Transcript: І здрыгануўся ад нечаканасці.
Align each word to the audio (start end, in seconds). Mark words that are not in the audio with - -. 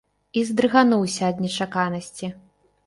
І 0.39 0.41
здрыгануўся 0.49 1.21
ад 1.31 1.45
нечаканасці. 1.47 2.33